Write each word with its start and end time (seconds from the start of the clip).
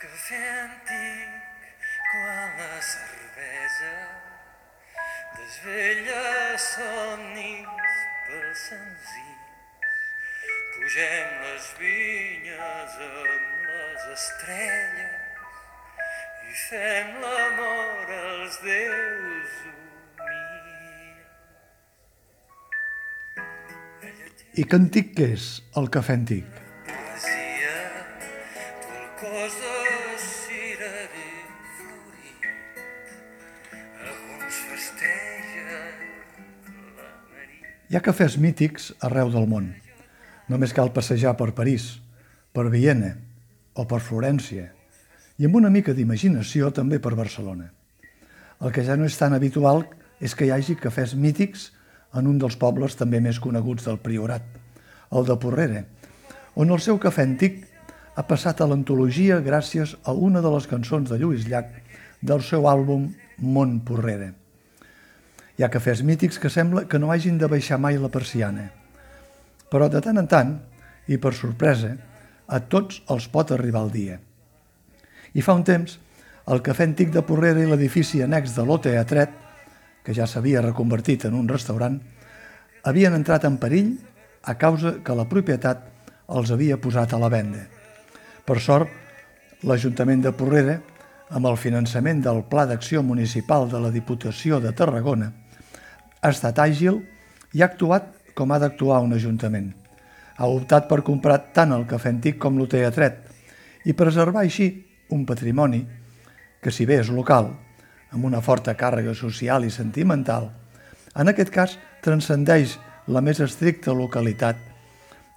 cafè 0.00 0.40
antic 0.62 1.28
quan 2.10 2.52
la 2.56 2.76
cervesa 2.80 3.96
desvella 5.36 6.56
somnis 6.56 7.98
pels 8.28 8.62
senzills. 8.68 9.90
Pugem 10.76 11.28
les 11.42 11.66
vinyes 11.82 12.96
amb 13.08 13.44
les 13.66 14.00
estrelles 14.14 15.36
i 16.48 16.56
fem 16.62 17.12
l'amor 17.26 18.06
als 18.22 18.54
déus 18.64 19.52
humils. 19.66 21.28
I 24.56 24.62
que 24.64 24.76
antic 24.82 25.14
que 25.20 25.30
és 25.36 25.52
el 25.76 25.92
cafè 25.92 26.16
antic? 26.22 26.69
Hi 37.90 37.96
ha 37.98 38.04
cafès 38.06 38.36
mítics 38.38 38.84
arreu 39.02 39.32
del 39.34 39.48
món. 39.50 39.64
Només 40.46 40.70
cal 40.70 40.92
passejar 40.94 41.32
per 41.34 41.48
París, 41.58 41.96
per 42.54 42.68
Viena 42.70 43.16
o 43.74 43.82
per 43.90 43.98
Florència 43.98 44.68
i 45.42 45.48
amb 45.48 45.58
una 45.58 45.72
mica 45.74 45.90
d'imaginació 45.96 46.70
també 46.76 47.00
per 47.02 47.16
Barcelona. 47.18 47.66
El 48.62 48.70
que 48.70 48.84
ja 48.86 48.94
no 48.94 49.08
és 49.10 49.18
tan 49.18 49.34
habitual 49.34 49.82
és 50.22 50.38
que 50.38 50.46
hi 50.46 50.52
hagi 50.54 50.78
cafès 50.78 51.16
mítics 51.18 51.72
en 52.14 52.30
un 52.30 52.38
dels 52.38 52.54
pobles 52.62 52.94
també 52.94 53.18
més 53.18 53.42
coneguts 53.42 53.88
del 53.90 53.98
Priorat, 53.98 54.46
el 55.10 55.26
de 55.26 55.34
Porrera, 55.42 55.82
on 56.54 56.70
el 56.70 56.78
seu 56.78 57.00
cafè 57.02 57.26
antic 57.26 57.64
ha 58.14 58.22
passat 58.22 58.62
a 58.62 58.68
l'antologia 58.70 59.42
gràcies 59.42 59.96
a 60.04 60.14
una 60.14 60.44
de 60.46 60.54
les 60.54 60.70
cançons 60.70 61.10
de 61.10 61.18
Lluís 61.18 61.50
Llach 61.50 61.74
del 62.22 62.46
seu 62.46 62.70
àlbum 62.70 63.10
Mont 63.42 63.80
Porrera. 63.82 64.36
Hi 65.60 65.64
ha 65.66 65.68
cafès 65.68 66.00
mítics 66.00 66.38
que 66.40 66.48
sembla 66.48 66.86
que 66.88 66.96
no 66.96 67.10
hagin 67.12 67.36
de 67.36 67.44
baixar 67.44 67.76
mai 67.76 67.98
la 68.00 68.08
persiana. 68.08 68.62
Però 69.68 69.90
de 69.92 70.00
tant 70.00 70.16
en 70.16 70.24
tant, 70.24 70.54
i 71.04 71.18
per 71.20 71.34
sorpresa, 71.36 71.90
a 72.48 72.60
tots 72.64 73.02
els 73.12 73.26
pot 73.28 73.50
arribar 73.52 73.82
el 73.84 73.90
dia. 73.92 74.14
I 75.36 75.44
fa 75.44 75.52
un 75.52 75.60
temps, 75.68 75.98
el 76.48 76.62
cafè 76.64 76.86
antic 76.88 77.12
de 77.12 77.20
Porrera 77.28 77.60
i 77.60 77.68
l'edifici 77.68 78.22
annex 78.24 78.54
de 78.56 78.64
l'Oteatret, 78.64 79.34
que 80.00 80.14
ja 80.16 80.24
s'havia 80.24 80.62
reconvertit 80.64 81.26
en 81.28 81.36
un 81.36 81.52
restaurant, 81.52 82.00
havien 82.88 83.18
entrat 83.18 83.44
en 83.44 83.60
perill 83.60 83.92
a 84.48 84.56
causa 84.56 84.94
que 85.04 85.18
la 85.18 85.28
propietat 85.28 85.84
els 86.38 86.54
havia 86.56 86.80
posat 86.80 87.12
a 87.12 87.20
la 87.20 87.28
venda. 87.28 87.66
Per 88.48 88.56
sort, 88.64 88.88
l'Ajuntament 89.68 90.24
de 90.24 90.32
Porrera, 90.32 90.80
amb 91.28 91.52
el 91.52 91.60
finançament 91.60 92.24
del 92.24 92.46
Pla 92.48 92.64
d'Acció 92.64 93.04
Municipal 93.04 93.68
de 93.68 93.84
la 93.84 93.92
Diputació 93.92 94.64
de 94.64 94.72
Tarragona, 94.72 95.28
ha 96.20 96.30
estat 96.32 96.58
àgil 96.60 97.00
i 97.56 97.62
ha 97.62 97.70
actuat 97.70 98.10
com 98.36 98.52
ha 98.52 98.58
d'actuar 98.60 99.00
un 99.04 99.14
ajuntament. 99.16 99.72
Ha 100.36 100.48
optat 100.48 100.86
per 100.88 101.02
comprar 101.04 101.38
tant 101.56 101.72
el 101.76 101.86
cafè 101.88 102.12
antic 102.12 102.38
com 102.40 102.58
l'hoteatret 102.58 103.88
i 103.88 103.96
preservar 103.96 104.44
així 104.44 104.70
un 105.10 105.26
patrimoni 105.26 105.80
que, 106.60 106.70
si 106.70 106.86
bé 106.86 107.00
és 107.00 107.10
local, 107.12 107.50
amb 108.10 108.26
una 108.26 108.40
forta 108.44 108.76
càrrega 108.76 109.14
social 109.16 109.64
i 109.64 109.72
sentimental, 109.72 110.50
en 111.16 111.28
aquest 111.30 111.50
cas 111.54 111.76
transcendeix 112.04 112.76
la 113.10 113.22
més 113.24 113.40
estricta 113.42 113.94
localitat, 113.96 114.56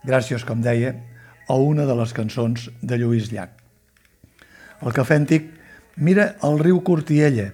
gràcies, 0.06 0.44
com 0.46 0.62
deia, 0.62 0.94
a 1.48 1.56
una 1.60 1.88
de 1.88 1.96
les 1.98 2.14
cançons 2.16 2.70
de 2.82 3.00
Lluís 3.00 3.32
Llach. 3.32 3.52
El 4.84 4.94
cafè 4.96 5.18
antic 5.20 5.50
mira 5.96 6.34
el 6.44 6.60
riu 6.60 6.82
Cortiella, 6.84 7.50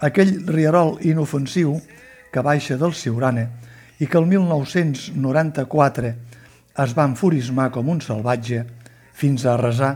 aquell 0.00 0.34
rierol 0.50 0.96
inofensiu 1.02 1.76
que 1.78 2.03
baixa 2.42 2.78
del 2.80 2.94
Siurana 2.96 3.46
i 4.00 4.08
que 4.10 4.18
el 4.18 4.26
1994 4.26 6.10
es 6.84 6.94
va 6.96 7.06
enfurismar 7.06 7.70
com 7.70 7.92
un 7.92 8.00
salvatge 8.02 8.64
fins 9.14 9.44
a 9.44 9.54
arrasar 9.54 9.92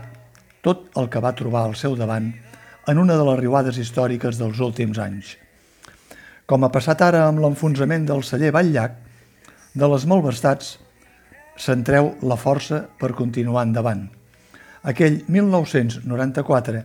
tot 0.63 0.87
el 0.99 1.09
que 1.11 1.19
va 1.23 1.35
trobar 1.35 1.65
al 1.67 1.75
seu 1.75 1.97
davant 1.99 2.31
en 2.87 2.97
una 2.97 3.17
de 3.19 3.25
les 3.27 3.39
riuades 3.39 3.77
històriques 3.77 4.39
dels 4.39 4.59
últims 4.63 4.99
anys. 5.03 5.35
Com 6.49 6.63
ha 6.63 6.71
passat 6.73 7.01
ara 7.05 7.25
amb 7.27 7.43
l'enfonsament 7.43 8.07
del 8.09 8.23
celler 8.25 8.53
Batllac, 8.55 8.95
de 9.75 9.89
les 9.91 10.05
malvestats 10.09 10.77
se'n 11.59 11.83
treu 11.85 12.13
la 12.25 12.39
força 12.39 12.85
per 12.99 13.11
continuar 13.17 13.67
endavant. 13.67 14.07
Aquell 14.87 15.19
1994, 15.27 16.81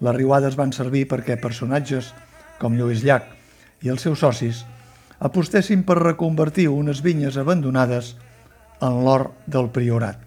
les 0.00 0.16
riuades 0.16 0.56
van 0.56 0.72
servir 0.76 1.06
perquè 1.08 1.40
personatges 1.40 2.12
com 2.60 2.76
Lluís 2.76 3.02
Llach 3.04 3.26
i 3.82 3.90
els 3.92 4.04
seus 4.04 4.20
socis 4.20 4.62
apostessin 5.20 5.84
per 5.84 6.00
reconvertir 6.00 6.68
unes 6.72 7.04
vinyes 7.04 7.36
abandonades 7.36 8.14
en 8.80 9.02
l'or 9.04 9.30
del 9.46 9.68
priorat. 9.72 10.18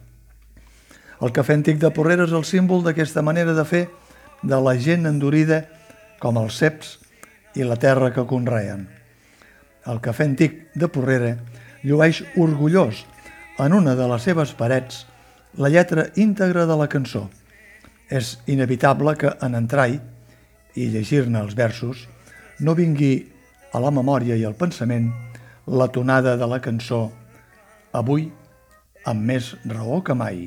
El 1.22 1.32
cafè 1.34 1.56
antic 1.58 1.80
de 1.82 1.90
Porrera 1.94 2.26
és 2.28 2.34
el 2.34 2.46
símbol 2.46 2.84
d'aquesta 2.86 3.22
manera 3.22 3.54
de 3.54 3.64
fer 3.66 3.86
de 4.42 4.58
la 4.60 4.74
gent 4.78 5.06
endurida 5.10 5.64
com 6.22 6.38
els 6.38 6.58
ceps 6.60 6.98
i 7.58 7.66
la 7.66 7.78
terra 7.80 8.12
que 8.14 8.26
conreen. 8.28 8.86
El 9.90 10.00
cafè 10.04 10.26
antic 10.28 10.60
de 10.78 10.88
Porrera 10.88 11.34
llueix 11.84 12.22
orgullós 12.40 13.04
en 13.58 13.74
una 13.76 13.94
de 13.98 14.06
les 14.10 14.22
seves 14.26 14.54
parets 14.58 15.04
la 15.56 15.70
lletra 15.70 16.08
íntegra 16.16 16.66
de 16.66 16.76
la 16.78 16.88
cançó. 16.90 17.28
És 18.10 18.38
inevitable 18.46 19.14
que 19.18 19.30
en 19.42 19.54
entrar-hi 19.58 20.00
i 20.74 20.88
llegir-ne 20.90 21.40
els 21.40 21.54
versos 21.54 22.04
no 22.60 22.74
vingui 22.74 23.33
a 23.74 23.80
la 23.82 23.90
memòria 23.90 24.36
i 24.38 24.44
al 24.46 24.54
pensament 24.54 25.10
la 25.66 25.88
tonada 25.90 26.36
de 26.38 26.46
la 26.46 26.60
cançó 26.62 27.02
Avui 27.94 28.24
amb 29.10 29.20
més 29.30 29.48
raó 29.70 30.00
que 30.06 30.14
mai. 30.18 30.38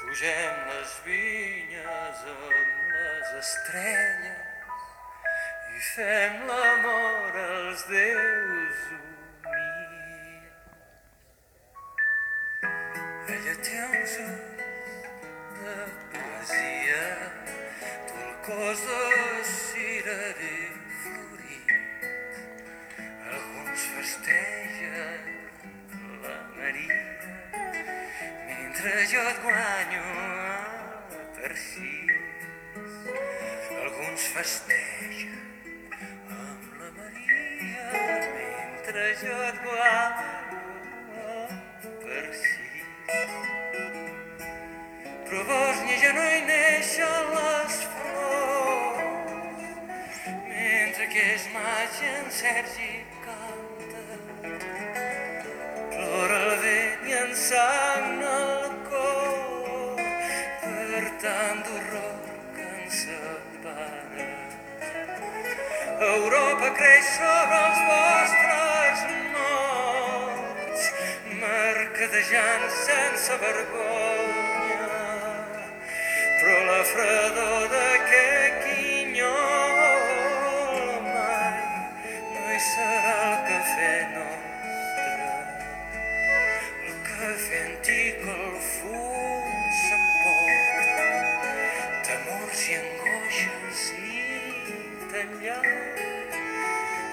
Pugem 0.00 0.56
les 0.70 0.92
vinyes 1.06 2.18
amb 2.32 2.50
les 2.96 3.30
estrelles 3.40 4.76
i 5.72 5.82
fem 5.88 6.36
l'amor 6.50 7.40
als 7.46 7.80
déus 7.94 8.84
humils. 8.92 10.54
Ella 13.36 13.54
té 13.68 13.76
uns 13.88 14.14
ulls 14.28 14.64
de 15.64 16.03
mentre 28.84 29.06
jo 29.06 29.20
et 29.28 29.38
guanyo 29.42 30.02
a 30.20 31.26
Tarcís. 31.36 32.92
Alguns 33.80 34.22
festegen 34.34 35.32
amb 36.28 36.64
la 36.80 36.90
Maria 36.98 37.86
mentre 38.36 39.04
jo 39.22 39.36
et 39.48 39.58
guanyo 39.64 40.12
a 41.16 41.88
Tarcís. 42.02 42.84
Però 45.30 45.40
a 45.40 45.46
Bòsnia 45.48 45.96
ja 46.02 46.10
no 46.18 46.24
hi 46.34 46.42
neixen 46.50 47.32
les 47.38 47.78
flors 47.94 49.62
mentre 50.50 51.08
que 51.14 51.24
és 51.38 51.48
maig 51.56 52.02
en 52.10 52.28
Sergi 52.42 52.92
canta. 53.24 54.04
Plora 55.88 56.38
el 56.42 56.54
vent 56.66 57.08
i 57.08 57.16
en 57.22 57.34
sang 57.46 58.20
el 58.34 58.53
Europa 66.00 66.70
creix 66.74 67.06
sobre 67.16 67.58
els 67.66 67.80
vostres 67.88 69.02
morts, 69.34 70.86
mercadejant 71.40 72.68
sense 72.82 73.40
vergonya. 73.46 74.90
Però 76.40 76.60
la 76.70 76.80
fredor 76.92 77.68
d'aquest 77.76 78.33
enllà 95.24 95.58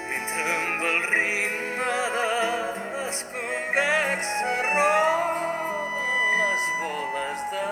mentre 0.08 0.42
amb 0.54 0.82
el 0.88 0.98
ritme 1.12 1.94
de 2.14 2.24
les 2.32 3.20
converses 3.32 4.66
roden 4.74 5.94
les 6.40 6.66
boles 6.80 7.44
de 7.52 7.68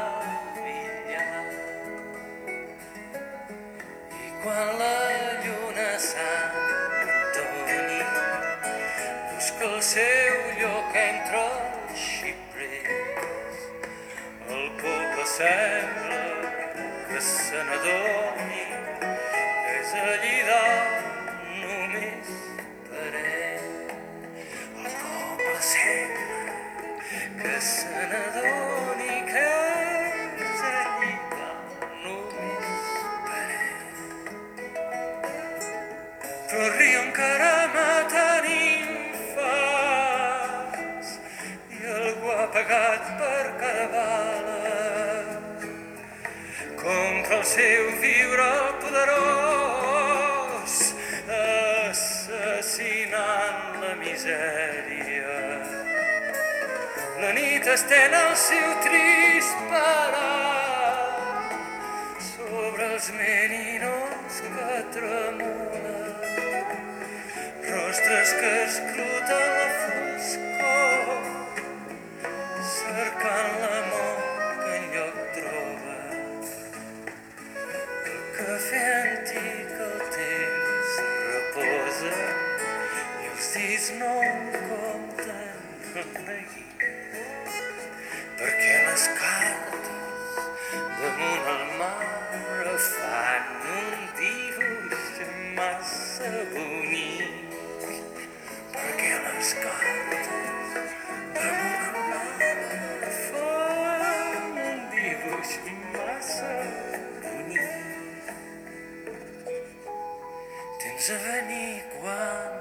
billar. 0.57 1.45
I 4.21 4.33
quan 4.45 4.73
la 4.81 4.97
lluna 5.45 5.91
Sant 6.07 6.59
busca 9.35 9.65
el 9.71 9.79
seu 9.93 10.41
lloc 10.63 10.99
entre 11.05 11.45
els 11.45 12.09
xiprers, 12.09 13.63
el 14.57 14.67
poble 14.83 15.31
sembla 15.37 16.25
que 17.09 17.25
se 17.31 17.65
n'adoni 17.71 18.70
s'allirà 19.91 20.65
només 21.61 22.29
per 22.89 23.13
ell. 23.21 23.71
El 24.83 24.93
poble 24.99 25.55
sent 25.69 26.19
que 27.41 27.55
se 27.69 28.03
n'adoni 28.13 29.17
que 29.31 29.49
ens 30.45 30.61
només 32.05 32.85
per 33.27 33.49
ell. 33.57 33.97
Però 36.53 36.67
riu 36.77 36.99
encara 37.01 37.53
matant 37.75 38.49
infants 38.53 39.49
i 41.81 41.83
algú 41.97 42.29
ha 42.37 42.47
pagat 42.59 43.03
contra 47.31 47.39
el 47.39 47.45
seu 47.47 47.91
viure 48.03 48.75
poderós 48.83 50.75
assassinant 51.87 53.61
la 53.83 53.95
misèria. 54.03 55.37
La 57.23 57.31
nit 57.37 57.67
estén 57.71 58.15
el 58.19 58.35
seu 58.35 58.69
trist 58.83 59.57
parat 59.71 61.55
sobre 62.33 62.85
els 62.97 63.07
meninots 63.15 64.43
que 64.49 64.83
tremolen, 64.99 66.15
rostres 67.71 68.29
que 68.41 68.53
escruten 68.65 69.47
la 69.61 69.70
Perquè 88.41 88.77
les 88.87 89.05
cartes 89.21 89.89
damunt 91.01 91.47
el 91.55 91.65
mar 91.79 92.77
fan 92.87 93.45
un 93.77 93.99
dibuix 94.19 95.21
massa 95.59 96.33
bonic. 96.55 97.59
Perquè 98.75 99.13
les 99.29 99.55
cartes. 99.63 100.01
Temps 110.81 111.11
a 111.11 111.17
venir 111.25 111.83
quan 111.93 112.53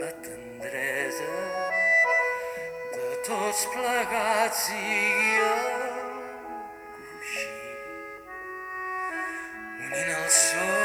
la 0.00 0.10
tendresa 0.22 1.57
tots 3.28 3.62
plegats 3.74 4.60
el 4.72 5.48
coixí 6.94 7.48
unint 9.84 10.12
el 10.16 10.28
sol 10.40 10.77